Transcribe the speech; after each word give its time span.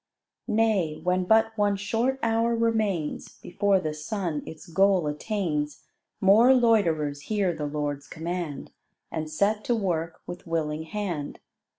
Nay, 0.47 0.99
when 1.03 1.25
but 1.25 1.55
one 1.55 1.75
short 1.75 2.17
hour 2.23 2.55
remains 2.55 3.37
Before 3.39 3.79
the 3.79 3.93
sun 3.93 4.41
its 4.47 4.65
goal 4.65 5.05
attains, 5.05 5.83
More 6.19 6.55
loiterers 6.55 7.21
hear 7.29 7.53
the 7.55 7.67
Lord's 7.67 8.07
command 8.07 8.71
And 9.11 9.29
set 9.29 9.63
to 9.65 9.75
work 9.75 10.23
with 10.25 10.47
willing 10.47 10.85
hand. 10.85 11.39